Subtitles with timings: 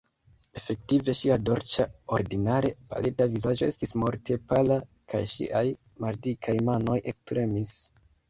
[0.59, 1.83] Efektive ŝia dolĉa,
[2.17, 4.79] ordinare paleta vizaĝo estis morte pala,
[5.15, 5.63] kaj ŝiaj
[6.07, 7.77] maldikaj manoj ektremis.